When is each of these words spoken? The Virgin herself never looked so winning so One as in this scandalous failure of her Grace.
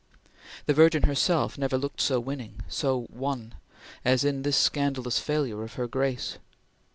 The 0.65 0.73
Virgin 0.73 1.03
herself 1.03 1.59
never 1.59 1.77
looked 1.77 2.01
so 2.01 2.19
winning 2.19 2.61
so 2.67 3.03
One 3.11 3.53
as 4.03 4.23
in 4.25 4.41
this 4.41 4.57
scandalous 4.57 5.19
failure 5.19 5.61
of 5.63 5.73
her 5.75 5.85
Grace. 5.85 6.39